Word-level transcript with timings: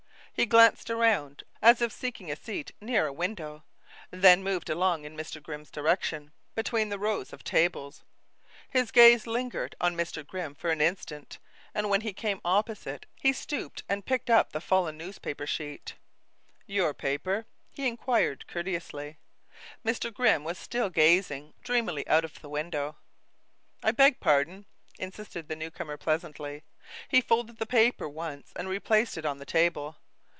He 0.33 0.45
glanced 0.47 0.89
around, 0.89 1.43
as 1.61 1.83
if 1.83 1.91
seeking 1.91 2.31
a 2.31 2.35
seat 2.35 2.71
near 2.81 3.05
a 3.05 3.13
window, 3.13 3.63
then 4.09 4.41
moved 4.41 4.71
along 4.71 5.03
in 5.05 5.15
Mr. 5.15 5.43
Grimm's 5.43 5.69
direction, 5.69 6.31
between 6.55 6.89
the 6.89 6.97
rows 6.97 7.31
of 7.31 7.43
tables. 7.43 8.03
His 8.67 8.89
gaze 8.89 9.27
lingered 9.27 9.75
on 9.79 9.95
Mr. 9.95 10.25
Grimm 10.25 10.55
for 10.55 10.71
an 10.71 10.81
instant, 10.81 11.37
and 11.75 11.89
when 11.91 12.01
he 12.01 12.11
came 12.11 12.41
opposite 12.43 13.05
he 13.19 13.33
stooped 13.33 13.83
and 13.87 14.05
picked 14.05 14.31
up 14.31 14.51
the 14.51 14.61
fallen 14.61 14.97
newspaper 14.97 15.45
sheet. 15.45 15.93
"Your 16.65 16.95
paper?" 16.95 17.45
he 17.69 17.85
inquired 17.87 18.47
courteously. 18.47 19.17
Mr. 19.85 20.11
Grimm 20.11 20.43
was 20.43 20.57
still 20.57 20.89
gazing 20.89 21.53
dreamily 21.61 22.07
out 22.07 22.25
of 22.25 22.41
the 22.41 22.49
window. 22.49 22.95
"I 23.83 23.91
beg 23.91 24.19
pardon," 24.19 24.65
insisted 24.97 25.49
the 25.49 25.55
new 25.55 25.69
comer 25.69 25.97
pleasantly. 25.97 26.63
He 27.09 27.21
folded 27.21 27.57
the 27.57 27.67
paper 27.67 28.09
once 28.09 28.53
and 28.55 28.67
replaced 28.69 29.17
it 29.19 29.25
on 29.25 29.37
the 29.37 29.45
table. 29.45 29.97